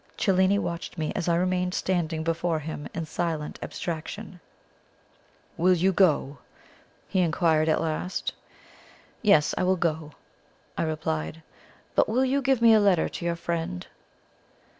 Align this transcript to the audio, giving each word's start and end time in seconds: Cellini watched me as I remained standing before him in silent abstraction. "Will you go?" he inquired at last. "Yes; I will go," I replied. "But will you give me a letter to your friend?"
Cellini 0.17 0.57
watched 0.57 0.97
me 0.97 1.13
as 1.15 1.29
I 1.29 1.35
remained 1.35 1.75
standing 1.75 2.23
before 2.23 2.57
him 2.57 2.87
in 2.91 3.05
silent 3.05 3.59
abstraction. 3.61 4.39
"Will 5.57 5.75
you 5.75 5.93
go?" 5.93 6.39
he 7.07 7.19
inquired 7.19 7.69
at 7.69 7.79
last. 7.81 8.33
"Yes; 9.21 9.53
I 9.59 9.63
will 9.63 9.77
go," 9.77 10.13
I 10.75 10.81
replied. 10.81 11.43
"But 11.93 12.09
will 12.09 12.25
you 12.25 12.41
give 12.41 12.63
me 12.63 12.73
a 12.73 12.79
letter 12.79 13.09
to 13.09 13.25
your 13.25 13.35
friend?" 13.35 13.85